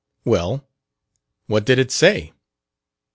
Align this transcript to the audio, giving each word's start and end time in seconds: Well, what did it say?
Well, 0.25 0.67
what 1.45 1.63
did 1.63 1.77
it 1.77 1.91
say? 1.91 2.33